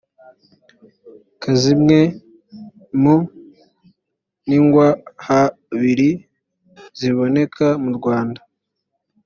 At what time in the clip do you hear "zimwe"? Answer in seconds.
1.61-1.99